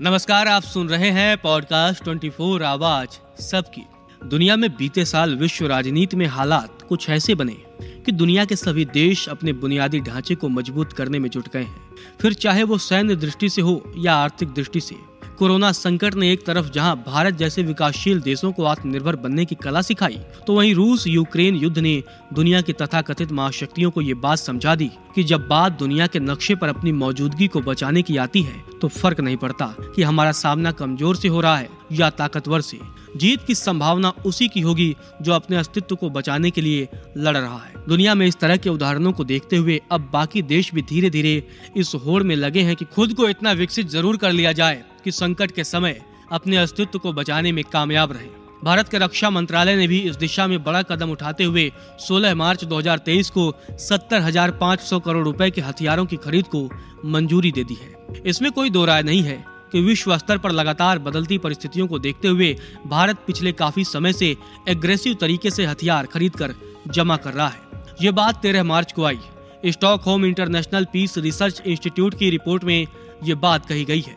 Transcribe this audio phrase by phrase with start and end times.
[0.00, 3.86] नमस्कार, आप सुन रहे हैं पॉडकास्ट 24 आवाज़ सबकी।
[4.24, 8.84] दुनिया में बीते साल विश्व राजनीति में हालात कुछ ऐसे बने कि दुनिया के सभी
[8.84, 13.16] देश अपने बुनियादी ढांचे को मज़बूत करने में जुट गए हैं। फिर चाहे वो सैन्य
[13.16, 14.94] दृष्टि से हो या आर्थिक दृष्टि से
[15.38, 19.82] कोरोना संकट ने एक तरफ़ जहाँ भारत जैसे विकासशील देशों को आत्मनिर्भर बनने की कला
[19.82, 22.02] सिखाई तो वहीं रूस यूक्रेन युद्ध ने
[22.32, 26.54] दुनिया की तथाकथित महाशक्तियों को ये बात समझा दी कि जब बात दुनिया के नक्शे
[26.54, 30.72] पर अपनी मौजूदगी को बचाने की आती है तो फ़र्क नहीं पड़ता कि हमारा सामना
[30.72, 32.78] कमज़ोर से हो रहा है या ताकतवर से।
[33.16, 37.58] जीत की संभावना उसी की होगी जो अपने अस्तित्व को बचाने के लिए लड़ रहा
[37.58, 41.10] है। दुनिया में इस तरह के उदाहरणों को देखते हुए अब बाकी देश भी धीरे
[41.10, 41.42] धीरे
[41.76, 45.12] इस होड़ में लगे हैं कि खुद को इतना विकसित ज़रूर कर लिया जाए कि
[45.12, 46.00] संकट के समय
[46.32, 48.28] अपने अस्तित्व को बचाने में कामयाब रहे।
[48.64, 52.64] भारत के रक्षा मंत्रालय ने भी इस दिशा में बड़ा कदम उठाते हुए 16 मार्च
[52.64, 56.68] 2023 को सत्तर हज़ार करोड़ रुपए के हथियारों की खरीद को
[57.04, 60.98] मंजूरी दे दी है। इसमें कोई दो राय नहीं है। कि विश्व स्तर पर लगातार
[60.98, 64.36] बदलती परिस्थितियों को देखते हुए भारत पिछले काफ़ी समय से
[64.68, 66.54] एग्रेसिव तरीके से हथियार खरीद कर
[66.88, 67.60] जमा कर रहा है।
[68.02, 69.18] ये बात तेरह मार्च को आई।
[69.66, 72.86] Stockholm International Peace Research Institute की रिपोर्ट में
[73.24, 74.16] ये बात कही गई है।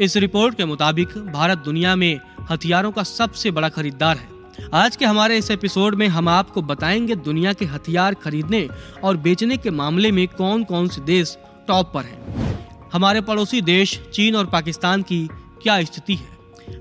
[0.00, 4.28] इस रिपोर्ट के मुताबिक भारत दुनिया में हथियारों का सबसे बड़ा खरीदार है।
[4.74, 8.68] आज के हमारे इस एपिसोड में हम आपको बताएँगे दुनिया के हथियार खरीदने
[9.04, 12.45] और बेचने के मामले में कौन कौन से देश टॉप पर हैं।
[12.92, 15.28] हमारे पड़ोसी देश, चीन और पाकिस्तान की
[15.62, 16.36] क्या स्थिति है?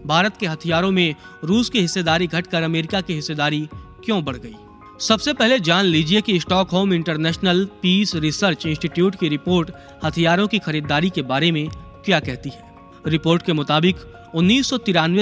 [0.05, 3.69] भारत के हथियारों में रूस की हिस्सेदारी घटकर अमेरिका की हिस्सेदारी
[4.05, 4.55] क्यों बढ़ गई?
[4.99, 9.71] सबसे पहले जान लीजिए कि Stockholm International Peace Research Institute की रिपोर्ट
[10.03, 11.69] हथियारों की खरीदारी के बारे में
[12.05, 12.71] क्या कहती है?
[13.07, 13.95] रिपोर्ट के मुताबिक,
[14.35, 14.73] उन्नीस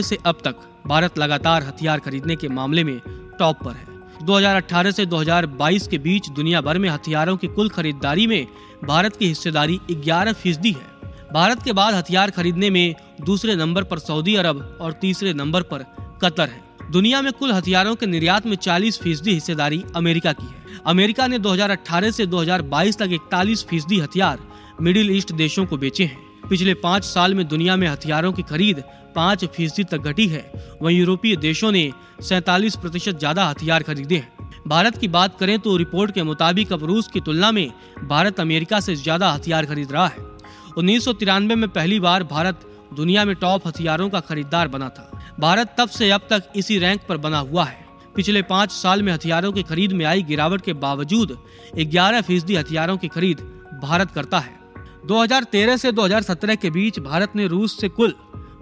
[0.10, 0.56] से अब तक
[0.88, 3.02] भारत लगातार हथियार खरीदने के मामले में
[3.40, 3.93] टॉप पर है।
[4.24, 8.48] 2018 से 2022 के बीच दुनिया भर में हथियारों की कुल खरीदारी में
[8.86, 14.00] भारत की हिस्सेदारी 11 फ़ीसदी है। भारत के बाद हथियार खरीदने में दूसरे नंबर पर
[14.00, 15.86] सऊदी अरब और तीसरे नंबर पर
[16.22, 20.82] कतर है। दुनिया में कुल हथियारों के निर्यात में 40 फ़ीसदी हिस्सेदारी अमेरिका की है।
[20.86, 24.40] अमेरिका ने 2018 से 2022 तक इकतालीस फ़ीसदी हथियार
[24.82, 28.84] मिडिल ईस्ट देशों को बेचे हैं। पिछले पाँच साल में दुनिया में हथियारों की खरीद
[29.16, 30.44] पाँच फ़ीसदी तक घटी है।
[30.82, 35.76] वहीं यूरोपीय देशों ने सैतालीस प्रतिशत ज़्यादा हथियार खरीदे हैं। भारत की बात करें तो
[35.78, 37.68] रिपोर्ट के मुताबिक अब रूस की तुलना में
[38.06, 40.26] भारत अमेरिका से ज़्यादा हथियार खरीद रहा है।
[40.78, 45.10] उन्नीस सौ तिरानवे में पहली बार भारत दुनिया में टॉप हथियारों का खरीदार बना था।
[45.40, 47.82] भारत तब से अब तक इसी रैंक पर बना हुआ है।
[48.16, 51.38] पिछले पाँच साल में हथियारों की खरीद में आई गिरावट के बावजूद
[51.78, 53.40] ग्यारह फ़ीसदी हथियारों की खरीद
[53.84, 54.63] भारत करता है।
[55.08, 58.14] 2013 से 2017 के बीच भारत ने रूस से कुल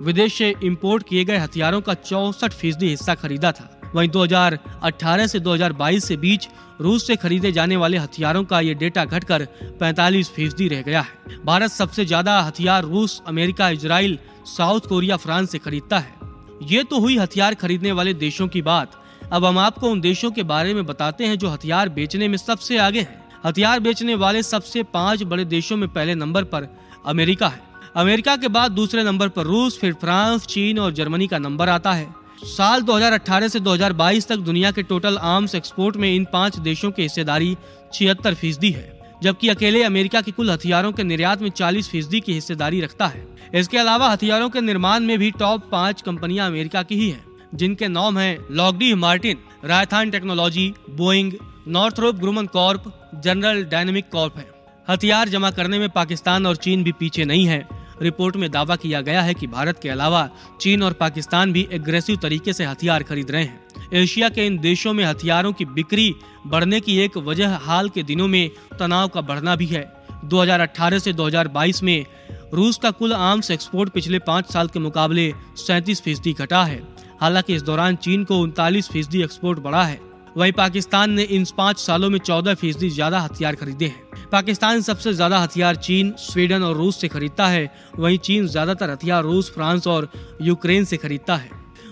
[0.02, 5.40] विदेश से इम्पोर्ट किए गए हथियारों का चौसठ फ़ीसदी हिस्सा खरीदा था। वहीं 2018 से
[5.40, 6.48] 2022 से बीच
[6.82, 9.48] रूस से खरीदे जाने वाले हथियारों का ये डेटा घटकर
[9.82, 15.52] 45 फ़ीसदी रह गया है। भारत सबसे ज़्यादा हथियार रूस, America Israel South Korea, France
[15.52, 16.20] से खरीदता है।
[16.64, 19.00] ये तो हुई हथियार खरीदने वाले देशों की बात।
[19.34, 22.78] अब हम आपको उन देशों के बारे में बताते हैं जो हथियार बेचने में सबसे
[22.80, 26.68] आगे हैं। हथियार बेचने वाले सबसे पाँच बड़े देशों में पहले नंबर पर
[27.06, 27.62] अमेरिका है।
[27.96, 31.92] अमेरिका के बाद दूसरे नंबर पर रूस फिर फ्रांस चीन और जर्मनी का नंबर आता
[31.92, 32.08] है।
[32.48, 37.02] साल 2018 से 2022 तक दुनिया के टोटल आर्म्स एक्सपोर्ट में इन पाँच देशों की
[37.02, 37.56] हिस्सेदारी
[37.94, 42.34] छिहत्तर फ़ीसदी है जबकि अकेले अमेरिका की कुल हथियारों के निर्यात में 40 फ़ीसदी की
[42.34, 46.96] हिस्सेदारी रखता है। इसके अलावा हथियारों के निर्माण में भी टॉप पाँच कंपनियाँ अमेरिका की
[46.96, 47.26] ही हैं,
[47.56, 51.34] जिनके नाम हैं Lockheed Martin Raytheon Technologies Boeing
[51.68, 54.52] Northrop Grumman Corp, General Dynamic Corp है।
[54.90, 57.68] हथियार जमा करने में पाकिस्तान और चीन भी पीछे नहीं है।
[58.02, 60.30] रिपोर्ट में दावा किया गया है कि भारत के अलावा
[60.62, 64.94] चीन और पाकिस्तान भी एग्रेसिव तरीके से हथियार खरीद रहे हैं। एशिया के इन देशों
[64.94, 66.16] में हथियारों की बिक्री
[66.48, 69.94] बढ़ने की एक वजह हाल के दिनों में तनाव का बढ़ना भी है।
[70.26, 72.06] 2018 से 2022 में
[72.54, 76.84] रूस का कुल आर्म्स एक्सपोर्ट पिछले पाँच साल के मुकाबले सैंतीस फ़ीसदी घटा है।
[77.22, 81.80] हालाँकि इस दौरान चीन को उनतालीस फ़ीसदी एक्सपोर्ट बढ़ा है। वहीं पाकिस्तान ने इन पाँच
[81.80, 86.76] सालों में चौदह फ़ीसदी ज़्यादा हथियार खरीदे हैं। पाकिस्तान सबसे ज़्यादा हथियार चीन, स्वीडन और
[86.76, 87.70] रूस से खरीदता है।
[88.00, 90.10] वहीं चीन ज़्यादातर हथियार रूस, फ्रांस और
[90.42, 91.50] यूक्रेन से खरीदता है।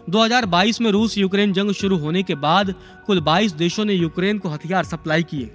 [0.09, 2.73] 2022 में रूस यूक्रेन जंग शुरू होने के बाद
[3.07, 5.49] कुल 22 देशों ने यूक्रेन को हथियार सप्लाई किए।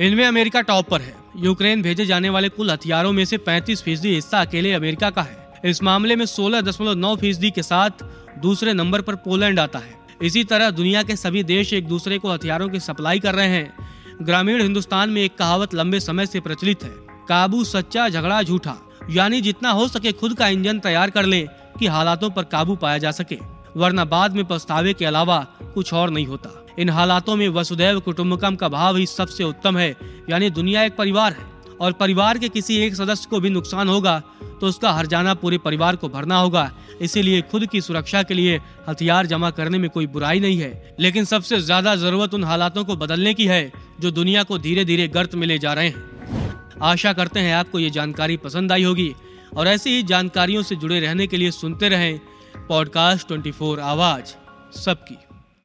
[0.00, 4.14] इनमें अमेरिका टॉप पर है। यूक्रेन भेजे जाने वाले कुल हथियारों में से 35 फ़ीसदी
[4.14, 8.04] हिस्सा अकेले अमेरिका का है। इस मामले में सोलह दशमलव नौ फ़ीसदी के साथ
[8.38, 12.32] दूसरे नंबर पर पोलैंड आता है। इसी तरह दुनिया के सभी देश एक दूसरे को
[12.32, 16.84] हथियारों की सप्लाई कर रहे हैं। ग्रामीण हिंदुस्तान में एक कहावत लंबे समय से प्रचलित
[16.84, 16.90] है,
[17.28, 18.76] काबू सच्चा, झगड़ा झूठा।
[19.10, 21.40] यानी जितना हो सके खुद का इंजन तैयार कर ले
[21.78, 23.38] कि हालातों पर काबू पाया जा सके,
[23.76, 25.38] वरना बाद में पछतावे के अलावा
[25.74, 29.96] कुछ और नहीं होता। इन हालातों में वसुदैव कुटुम्बकम का भाव ही सबसे उत्तम है,
[30.30, 31.46] यानी दुनिया एक परिवार है,
[31.80, 34.22] और परिवार के किसी एक सदस्य को भी नुकसान होगा
[34.60, 36.70] तो उसका हर जाना पूरे परिवार को भरना होगा।
[37.00, 41.24] इसीलिए खुद की सुरक्षा के लिए हथियार जमा करने में कोई बुराई नहीं है। लेकिन
[41.24, 45.34] सबसे ज़्यादा ज़रूरत उन हालातों को बदलने की है, जो दुनिया को धीरे धीरे गर्त
[45.34, 49.14] में ले जा रहे हैं। आशा करते हैं आपको ये जानकारी पसंद आई होगी।
[49.56, 52.20] और ऐसी ही जानकारियों से जुड़े रहने के लिए सुनते रहें
[52.68, 54.34] पॉडकास्ट 24 आवाज़,
[54.78, 55.33] सबकी।